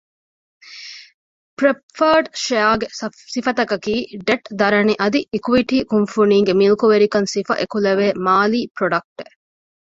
ޕްރެފަރޑް 1.57 2.29
ޝެއަރގެ 2.43 2.87
ސިފަތަކަކީ 3.33 3.93
ޑެޓް 4.27 4.47
ދަރަނި 4.59 4.93
އަދި 5.01 5.19
އިކުއިޓީ 5.33 5.77
ކުންފުނީގެ 5.91 6.53
މިލްކުވެރިކަން 6.59 7.27
ސިފަ 7.33 7.53
އެކުލެވޭ 7.61 8.05
މާލީ 8.25 8.61
ޕްރޮޑަކްޓެއް 8.77 9.35